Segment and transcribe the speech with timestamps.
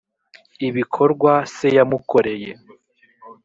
[0.67, 2.51] ibikorwa se yamukoreye.